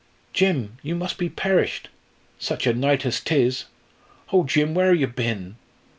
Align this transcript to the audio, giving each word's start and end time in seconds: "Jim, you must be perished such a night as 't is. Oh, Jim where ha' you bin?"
"Jim, 0.33 0.79
you 0.81 0.95
must 0.95 1.19
be 1.19 1.29
perished 1.29 1.87
such 2.39 2.65
a 2.65 2.73
night 2.73 3.05
as 3.05 3.19
't 3.21 3.35
is. 3.39 3.65
Oh, 4.33 4.43
Jim 4.43 4.73
where 4.73 4.91
ha' 4.91 4.97
you 4.99 5.05
bin?" 5.05 5.57